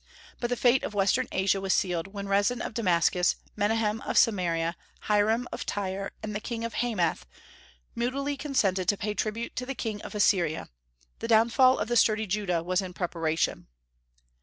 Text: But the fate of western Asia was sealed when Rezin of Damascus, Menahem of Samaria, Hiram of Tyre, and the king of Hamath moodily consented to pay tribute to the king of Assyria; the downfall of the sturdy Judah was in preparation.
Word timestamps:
But 0.39 0.49
the 0.49 0.55
fate 0.55 0.81
of 0.81 0.95
western 0.95 1.27
Asia 1.31 1.61
was 1.61 1.75
sealed 1.75 2.07
when 2.07 2.27
Rezin 2.27 2.59
of 2.59 2.73
Damascus, 2.73 3.35
Menahem 3.55 4.01
of 4.01 4.17
Samaria, 4.17 4.75
Hiram 5.01 5.47
of 5.51 5.63
Tyre, 5.63 6.09
and 6.23 6.33
the 6.35 6.39
king 6.39 6.65
of 6.65 6.73
Hamath 6.73 7.27
moodily 7.93 8.35
consented 8.35 8.87
to 8.89 8.97
pay 8.97 9.13
tribute 9.13 9.55
to 9.57 9.65
the 9.67 9.75
king 9.75 10.01
of 10.01 10.15
Assyria; 10.15 10.69
the 11.19 11.27
downfall 11.27 11.77
of 11.77 11.87
the 11.87 11.95
sturdy 11.95 12.25
Judah 12.25 12.63
was 12.63 12.81
in 12.81 12.93
preparation. 12.93 13.67